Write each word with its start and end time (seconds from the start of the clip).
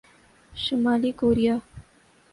شمالی 0.63 1.11
کوریا 1.19 1.55